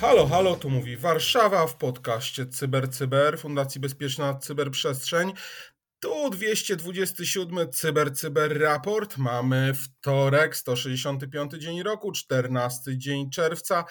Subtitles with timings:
[0.00, 5.32] Halo, halo, tu mówi Warszawa w podcaście Cyber Cyber Fundacji Bezpieczna Cyberprzestrzeń.
[6.02, 9.18] Tu 227 Cyber Cyber Raport.
[9.18, 13.84] Mamy wtorek, 165 dzień roku, 14 dzień czerwca,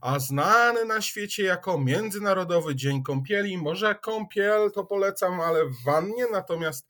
[0.00, 3.58] a znany na świecie jako Międzynarodowy Dzień Kąpieli.
[3.58, 6.88] Może kąpiel to polecam, ale w wannie, natomiast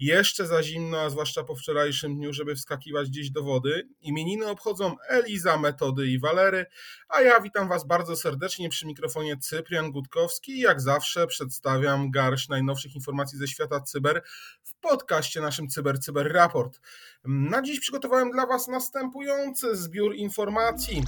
[0.00, 3.88] jeszcze za zimno, a zwłaszcza po wczorajszym dniu, żeby wskakiwać gdzieś do wody.
[4.00, 6.66] Imieniny obchodzą Eliza, Metody i Walery,
[7.08, 12.94] a ja witam Was bardzo serdecznie przy mikrofonie Cyprian Gutkowski jak zawsze przedstawiam garść najnowszych
[12.94, 14.19] informacji ze świata cyber
[14.62, 16.80] w podcaście naszym Cyber Cyber Raport.
[17.24, 21.02] Na dziś przygotowałem dla Was następujący zbiór informacji.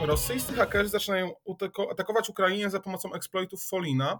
[0.00, 1.32] Rosyjscy hakerzy zaczynają
[1.90, 4.18] atakować Ukrainę za pomocą exploitów Folina.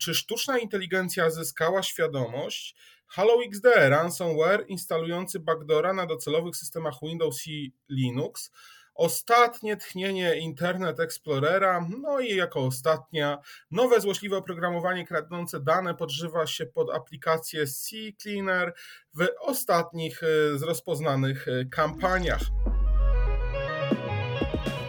[0.00, 2.76] Czy sztuczna inteligencja zyskała świadomość?
[3.06, 8.50] Halo XD, ransomware instalujący backdora na docelowych systemach Windows i Linux.
[8.94, 13.38] Ostatnie tchnienie Internet Explorera, no i jako ostatnia,
[13.70, 18.74] nowe złośliwe oprogramowanie kradnące dane podżywa się pod aplikację C-Cleaner
[19.14, 22.42] w ostatnich e, z rozpoznanych e, kampaniach.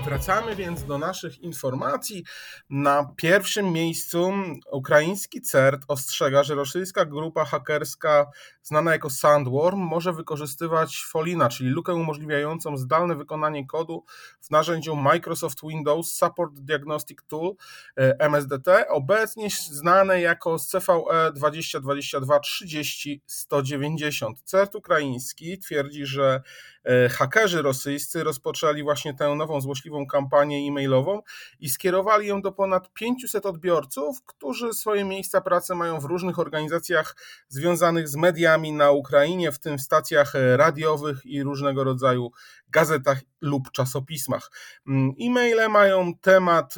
[0.06, 2.24] Wracamy więc do naszych informacji.
[2.70, 4.34] Na pierwszym miejscu
[4.72, 8.32] ukraiński CERT ostrzega, że rosyjska grupa hakerska
[8.64, 14.04] znana jako Sandworm może wykorzystywać Folina, czyli lukę umożliwiającą zdalne wykonanie kodu
[14.42, 17.56] w narzędziu Microsoft Windows Support Diagnostic Tool
[17.98, 24.42] e, MSDT, obecnie znane jako CVE 2022 30 190.
[24.44, 26.42] CERT ukraiński twierdzi, że
[26.84, 31.22] E, hakerzy rosyjscy rozpoczęli właśnie tę nową złośliwą kampanię e-mailową
[31.60, 37.16] i skierowali ją do ponad 500 odbiorców, którzy swoje miejsca pracy mają w różnych organizacjach
[37.48, 42.32] związanych z mediami na Ukrainie, w tym stacjach radiowych i różnego rodzaju
[42.70, 44.52] gazetach lub czasopismach.
[44.88, 46.76] Mm, e-maile mają temat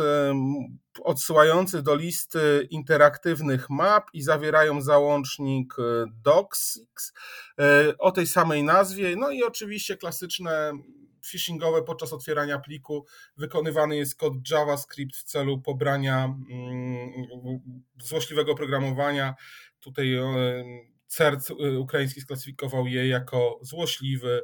[1.03, 6.79] odsyłający do listy interaktywnych map i zawierają załącznik e, docs
[7.59, 9.15] e, o tej samej nazwie.
[9.15, 10.71] No i oczywiście klasyczne
[11.25, 13.05] phishingowe podczas otwierania pliku
[13.37, 17.59] wykonywany jest kod JavaScript w celu pobrania mm,
[18.01, 19.35] złośliwego oprogramowania.
[19.79, 20.25] Tutaj e,
[21.07, 21.47] CERT
[21.79, 24.43] ukraiński sklasyfikował je jako złośliwy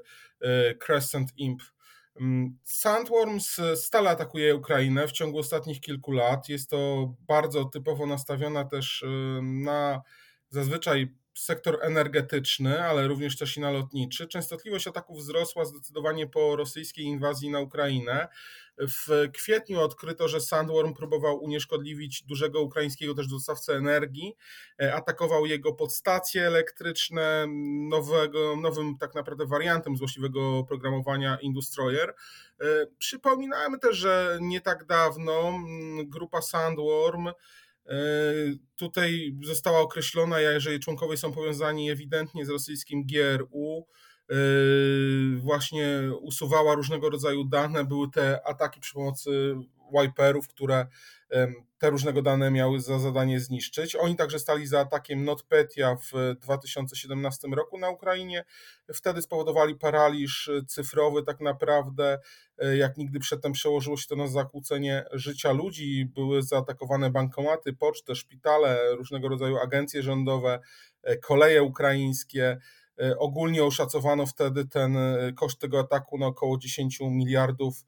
[0.80, 1.62] Crescent Imp
[2.20, 6.50] Mm, Sandworms stale atakuje Ukrainę w ciągu ostatnich kilku lat.
[6.50, 9.06] Jest to bardzo typowo nastawiona też
[9.42, 10.02] na
[10.50, 14.28] zazwyczaj sektor energetyczny, ale również też i na lotniczy.
[14.28, 18.28] Częstotliwość ataków wzrosła zdecydowanie po rosyjskiej inwazji na Ukrainę.
[18.78, 24.36] W kwietniu odkryto, że Sandworm próbował unieszkodliwić dużego ukraińskiego też dostawcę energii,
[24.82, 27.46] e, atakował jego podstacje elektryczne
[27.90, 32.10] nowego, nowym tak naprawdę wariantem złośliwego oprogramowania Industroyer.
[32.10, 32.66] E,
[32.98, 35.60] przypominamy też, że nie tak dawno
[36.06, 37.30] grupa Sandworm
[38.76, 44.11] tutaj została określona, jeżeli członkowie są powiązani ewidentnie z rosyjskim GRU, e,
[45.38, 47.86] właśnie usuwała różnego rodzaju dane.
[47.86, 49.56] Były te ataki przy pomocy
[49.94, 50.88] wiperów, które
[51.82, 53.96] te różnego dane miały za zadanie zniszczyć.
[53.96, 58.46] Oni także stali za atakiem NotPetya w 2017 roku na Ukrainie.
[58.94, 62.20] Wtedy spowodowali paraliż cyfrowy tak naprawdę.
[62.58, 66.06] E, jak nigdy przedtem przełożyło się to na zakłócenie życia ludzi.
[66.06, 70.60] Były zaatakowane bankomaty, poczty, szpitale, różnego rodzaju agencje rządowe,
[71.04, 72.58] e, koleje ukraińskie.
[73.02, 74.98] E, ogólnie oszacowano wtedy ten
[75.36, 77.86] koszt tego ataku na około 10 miliardów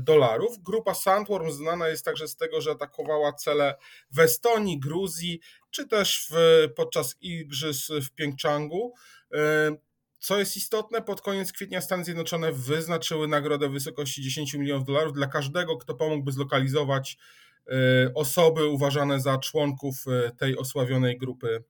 [0.00, 0.62] dolarów.
[0.62, 3.74] Grupa Sandworm znana jest także z tego, że atakowała cele
[4.10, 8.94] w Estonii, Gruzji, czy też w, podczas igrzysk w Pjongczangu.
[9.32, 9.76] E,
[10.18, 15.12] co jest istotne, pod koniec kwietnia Stany Zjednoczone wyznaczyły nagrodę w wysokości 10 milionów dolarów
[15.12, 17.18] dla każdego, kto pomógłby zlokalizować
[17.66, 17.74] e,
[18.14, 21.64] osoby uważane za członków e, tej osławionej grupy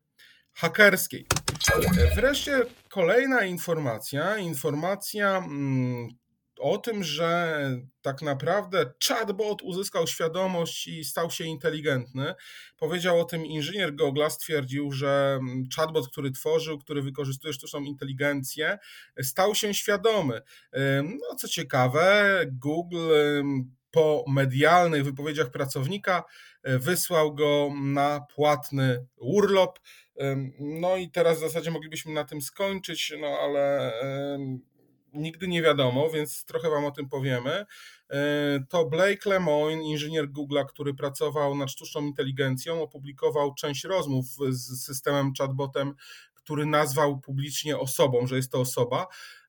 [0.55, 1.27] hakerskiej.
[2.17, 6.09] Wreszcie kolejna informacja, informacja mm,
[6.59, 7.59] o tym, że
[8.03, 12.35] tak naprawdę chatbot uzyskał świadomość i stał się inteligentny.
[12.77, 18.79] Powiedział o tym inżynier Google'a, stwierdził, że mm, chatbot, który tworzył, który wykorzystuje sztuczną inteligencję,
[19.23, 20.43] stał się świadomy.
[21.03, 23.13] No co ciekawe, Google
[23.95, 26.25] po medialnych wypowiedziach pracownika
[26.63, 29.79] e, wysłał go na płatny urlop.
[30.61, 33.93] No i teraz w zasadzie moglibyśmy na tym skończyć, no ale
[35.13, 37.67] nigdy nie wiadomo, więc trochę Wam o tym powiemy.
[38.69, 45.33] to Blake Lemoine, inżynier Google'a, który pracował nad sztuczną inteligencją, opublikował część rozmów z systemem
[45.39, 45.95] chatbotem,
[46.45, 49.07] który nazwał publicznie osobą, że jest to osoba.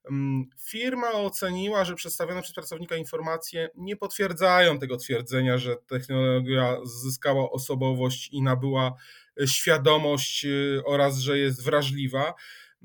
[0.09, 7.51] Mm, firma oceniła, że przedstawione przez pracownika informacje nie potwierdzają tego twierdzenia, że technologia zyskała
[7.51, 8.93] osobowość i nabyła
[9.45, 12.33] świadomość y, oraz że jest wrażliwa.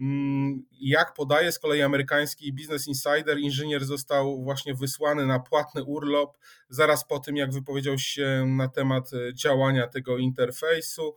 [0.01, 6.39] Mm, jak podaje z kolei amerykański Business Insider, inżynier został właśnie wysłany na płatny urlop
[6.69, 11.15] zaraz po tym, jak wypowiedział się na temat y, działania tego interfejsu.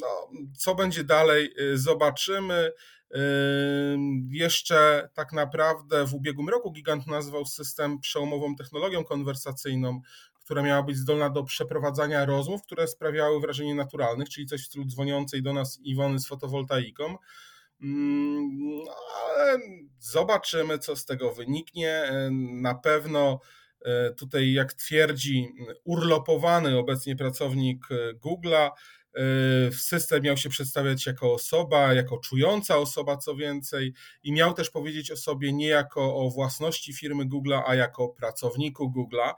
[0.00, 2.72] No, co będzie dalej, y, zobaczymy.
[4.30, 10.00] Jeszcze tak naprawdę w ubiegłym roku gigant nazwał system przełomową technologią konwersacyjną,
[10.34, 14.84] która miała być zdolna do przeprowadzania rozmów, które sprawiały wrażenie naturalnych, czyli coś w stylu
[14.84, 17.16] dzwoniącej do nas Iwony z fotowoltaiką.
[17.80, 18.92] No,
[19.26, 19.58] ale
[19.98, 22.02] zobaczymy, co z tego wyniknie.
[22.52, 23.40] Na pewno
[23.84, 25.48] e, tutaj, jak twierdzi
[25.84, 27.86] urlopowany obecnie pracownik
[28.24, 28.70] Google'a,
[29.72, 35.10] system miał się przedstawiać jako osoba, jako czująca osoba, co więcej, i miał też powiedzieć
[35.10, 39.34] o sobie nie jako o własności firmy Google'a, a jako pracowniku Google'a.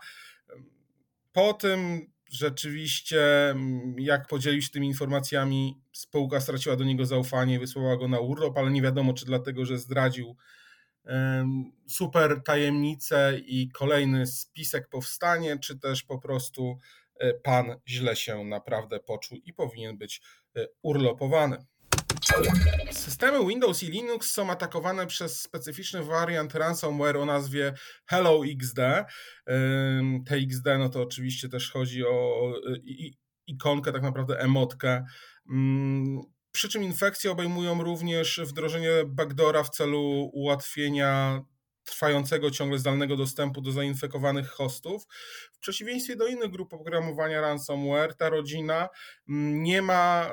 [1.33, 7.97] Po tym rzeczywiście, mm, jak podzielił się tymi informacjami, spółka straciła do niego zaufanie wysłała
[7.97, 10.37] go na urlop, ale nie wiadomo, czy dlatego, że zdradził
[11.89, 16.79] super tajemnicę i kolejny spisek powstanie, czy też po prostu
[17.43, 20.21] pan źle się naprawdę poczuł i powinien być
[20.57, 21.67] e, urlopowany.
[22.91, 27.73] Systemy Windows i Linux są atakowane przez specyficzny wariant ransomware o nazwie
[28.07, 28.79] Hello XD.
[30.27, 32.53] TXD no to oczywiście też chodzi o
[33.47, 35.05] ikonkę, tak naprawdę emotkę.
[36.53, 41.43] Przy czym infekcje obejmują również wdrożenie backdora w celu ułatwienia
[41.91, 45.07] trwającego ciągle zdalnego dostępu do zainfekowanych hostów.
[45.53, 48.89] W przeciwieństwie do innych grup oprogramowania ransomware, ta rodzina
[49.27, 50.31] nie ma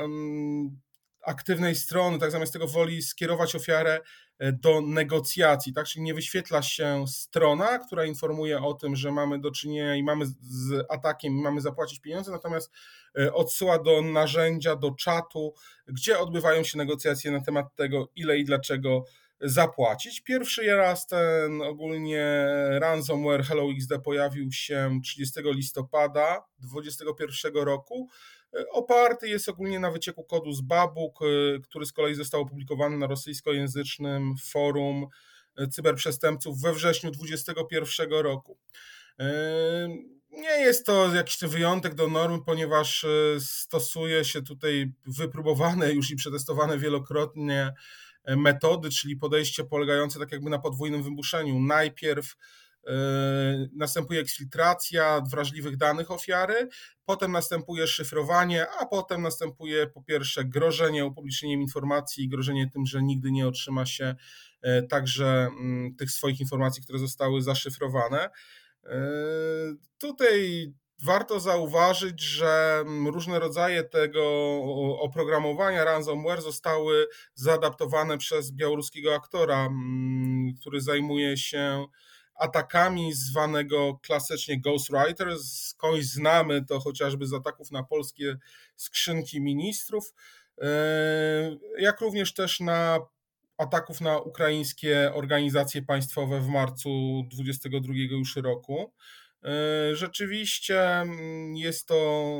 [1.25, 4.02] aktywnej strony, tak zamiast tego woli skierować ofiarę
[4.40, 5.86] e, do negocjacji, tak?
[5.86, 10.25] Czyli nie wyświetla się strona, która informuje o tym, że mamy do czynienia i mamy
[10.42, 12.72] z atakiem i mamy zapłacić pieniądze, natomiast
[13.19, 15.54] e, odsyła do narzędzia, do czatu,
[15.88, 19.06] gdzie odbywają się negocjacje na temat tego, ile i dlaczego
[19.46, 20.22] zapłacić.
[20.22, 22.48] Pierwszy raz ten ogólnie
[22.80, 28.10] ransomware Hello XD pojawił się 30 listopada 2021 roku.
[28.72, 33.08] Oparty jest ogólnie na wycieku kodu z Babuk, y, który z kolei został opublikowany na
[33.08, 35.08] rosyjskojęzycznym forum
[35.60, 38.58] y, cyberprzestępców we wrześniu 2021 roku.
[39.22, 39.26] Y,
[40.32, 43.06] nie jest to jakiś wyjątek do normy, ponieważ
[43.40, 47.74] stosuje się tutaj wypróbowane już i przetestowane wielokrotnie
[48.27, 51.60] metody, czyli podejście polegające tak jakby na podwójnym wymuszeniu.
[51.60, 52.36] Najpierw
[52.88, 56.68] Yy, następuje eksfiltracja wrażliwych danych ofiary,
[57.06, 63.04] potem następuje szyfrowanie, a potem następuje po pierwsze grożenie upublicznieniem informacji i grożenie tym, że
[63.04, 64.16] nigdy nie otrzyma się
[64.63, 68.30] yy, także mm, tych swoich informacji, które zostały zaszyfrowane.
[68.83, 68.92] Yy,
[69.98, 70.68] tutaj
[71.04, 74.24] warto zauważyć, że mm, różne rodzaje tego
[75.00, 81.86] oprogramowania ransomware zostały zaadaptowane przez białoruskiego aktora, mm, który zajmuje się
[82.36, 85.40] atakami zwanego klasycznie Ghostwriter.
[85.40, 88.38] Skądś znamy to chociażby z ataków na polskie
[88.75, 90.14] skrzynki ministrów,
[90.62, 90.68] e,
[91.80, 93.00] jak również też na
[93.58, 96.90] ataków na ukraińskie organizacje państwowe w marcu
[97.32, 98.94] 2022 już roku.
[99.46, 102.32] E, rzeczywiście mm, jest to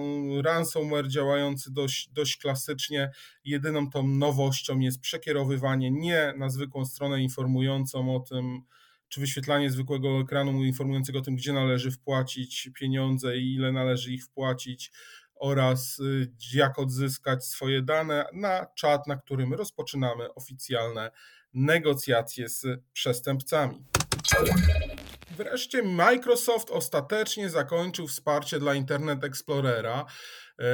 [0.44, 3.12] ransomware działający dość, dość klasycznie.
[3.44, 8.62] Jedyną tą nowością jest przekierowywanie nie na zwykłą stronę informującą o tym,
[9.10, 14.26] czy wyświetlanie zwykłego ekranu informującego o tym, gdzie należy wpłacić pieniądze i ile należy ich
[14.26, 14.92] wpłacić
[15.36, 21.12] oraz y, jak odzyskać swoje dane na czat, na którym rozpoczynamy oficjalne
[21.54, 23.86] negocjacje z przestępcami.
[25.38, 30.06] Wreszcie Microsoft ostatecznie zakończył wsparcie dla Internet Explorera.
[30.60, 30.66] E,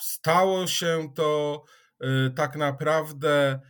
[0.00, 1.64] stało się to
[2.00, 3.60] e, tak naprawdę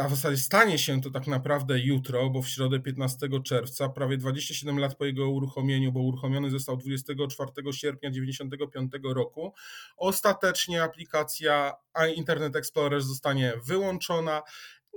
[0.00, 4.16] a w zasadzie stanie się to tak naprawdę jutro, bo w środę 15 czerwca, prawie
[4.16, 9.54] 27 lat po jego uruchomieniu, bo uruchomiony został 24 sierpnia 1995 roku,
[9.96, 11.72] ostatecznie aplikacja
[12.16, 14.42] Internet Explorer zostanie wyłączona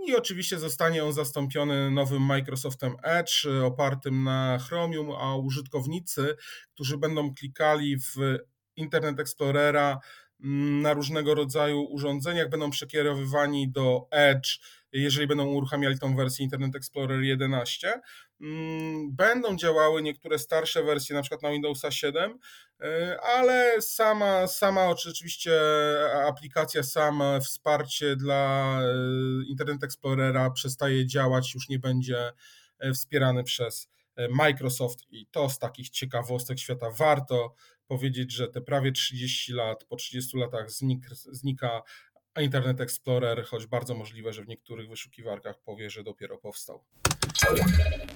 [0.08, 6.36] i oczywiście zostanie on zastąpiony nowym Microsoftem Edge opartym na Chromium, a użytkownicy,
[6.74, 8.16] którzy będą klikali w
[8.76, 10.00] Internet Explorera,
[10.44, 14.50] Mm, na różnego rodzaju urządzeniach, będą przekierowywani do Edge
[15.00, 18.02] jeżeli będą uruchamiali tą wersję Internet Explorer 11.
[18.42, 22.40] Mm, będą działały niektóre starsze wersje, na przykład na Windowsa 7,
[23.24, 25.52] ale sama, sama oczywiście
[26.28, 28.80] aplikacja, sama wsparcie dla
[29.48, 32.32] Internet Explorera przestaje działać, już nie będzie
[32.94, 33.90] wspierany przez
[34.30, 37.56] Microsoft i to z takich ciekawostek świata warto
[37.88, 41.82] powiedzieć, że te prawie 30 lat, po 30 latach znik, znika
[42.42, 46.84] Internet Explorer, choć bardzo możliwe, że w niektórych wyszukiwarkach powie, że dopiero powstał.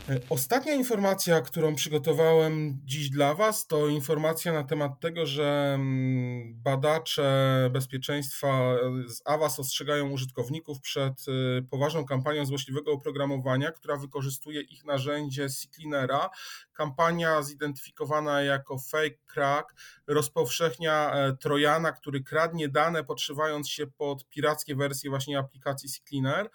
[0.09, 6.61] E, ostatnia informacja, którą przygotowałem dziś dla Was, to informacja na temat tego, że mm,
[6.63, 8.75] badacze bezpieczeństwa
[9.07, 16.29] z AWAS ostrzegają użytkowników przed e, poważną kampanią złośliwego oprogramowania, która wykorzystuje ich narzędzie CCleanera.
[16.73, 19.73] Kampania zidentyfikowana jako fake crack
[20.07, 26.49] rozpowszechnia e, Trojana, który kradnie dane podszywając się pod pirackie wersje właśnie aplikacji CCleaner.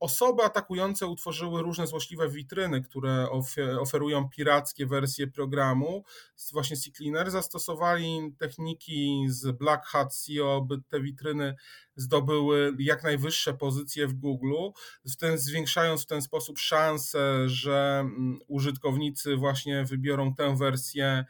[0.00, 3.28] Osoby atakujące utworzyły różne złośliwe witryny, które
[3.80, 6.04] oferują pirackie wersje programu,
[6.52, 7.30] właśnie CCleaner.
[7.30, 11.54] Zastosowali techniki z Black Hat SEO, by te witryny
[11.96, 14.54] zdobyły jak najwyższe pozycje w Google,
[15.04, 21.24] w ten, zwiększając w ten sposób szanse, że mm, użytkownicy właśnie wybiorą tę wersję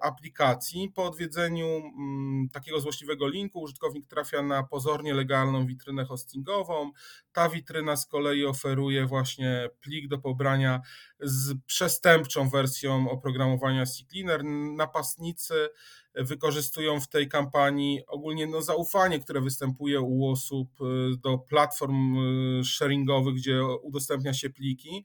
[0.00, 0.92] aplikacji.
[0.94, 6.90] Po odwiedzeniu mm, takiego złośliwego linku użytkownik trafia na pozornie legalną witrynę hostingową.
[7.32, 10.80] Ta witryna z kolei oferuje właśnie plik do pobrania
[11.20, 14.44] z przestępczą wersją oprogramowania CCleaner.
[14.76, 15.68] Napastnicy
[16.14, 22.16] wykorzystują w tej kampanii ogólnie no, zaufanie, które występuje u osób y, do platform
[22.60, 25.04] y, sharingowych, gdzie udostępnia się pliki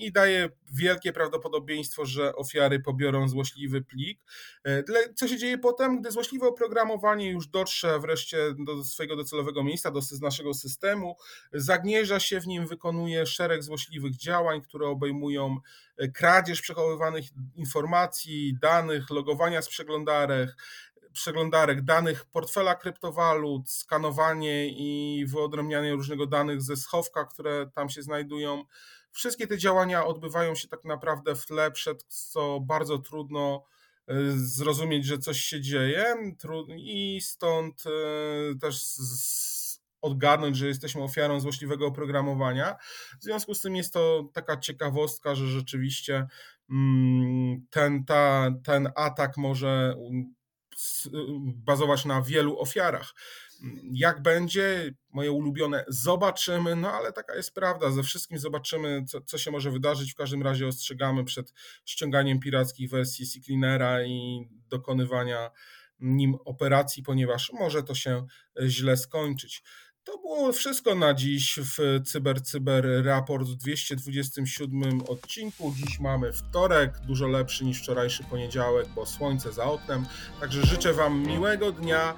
[0.00, 4.20] i daje wielkie prawdopodobieństwo, że ofiary pobiorą złośliwy plik.
[4.66, 4.82] E,
[5.14, 10.00] co się dzieje potem, gdy złośliwe oprogramowanie już dotrze wreszcie do swojego docelowego miejsca, do
[10.22, 11.16] naszego systemu,
[11.52, 15.56] zagnieża się w nim, wykonuje szereg złośliwych działań, które obejmują
[15.96, 17.24] e, kradzież przechowywanych
[17.54, 20.56] informacji, danych, logowania z przeglądarek,
[21.12, 28.64] przeglądarek danych portfela kryptowalut, skanowanie i wyodrębnianie różnego danych ze schowka, które tam się znajdują.
[29.12, 33.64] Wszystkie te działania odbywają się tak naprawdę w tle, przed co bardzo trudno
[34.08, 36.14] e, zrozumieć, że coś się dzieje
[36.76, 38.76] i stąd e, też
[40.00, 42.76] odgadnąć, że jesteśmy ofiarą złośliwego oprogramowania.
[43.20, 46.26] W związku z tym jest to taka ciekawostka, że rzeczywiście
[46.70, 50.34] mm, ten, ta, ten atak może mm,
[51.54, 53.14] bazować na wielu ofiarach.
[53.92, 59.38] Jak będzie, moje ulubione, zobaczymy, no ale taka jest prawda, ze wszystkim zobaczymy, co, co
[59.38, 60.12] się może wydarzyć.
[60.12, 61.52] W każdym razie ostrzegamy przed
[61.84, 65.50] ściąganiem pirackich wersji CCleanera i dokonywania
[66.00, 68.26] nim operacji, ponieważ może to się
[68.66, 69.62] źle skończyć.
[70.04, 75.72] To było wszystko na dziś w Cyber Cyber Raport w 227 odcinku.
[75.76, 80.06] Dziś mamy wtorek, dużo lepszy niż wczorajszy poniedziałek, bo słońce za oknem.
[80.40, 82.14] Także życzę Wam miłego dnia.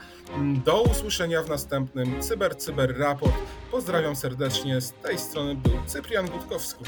[0.64, 3.34] Do usłyszenia w następnym Cyber Cyber Raport.
[3.70, 4.80] Pozdrawiam serdecznie.
[4.80, 6.84] Z tej strony był Cyprian Gutkowski.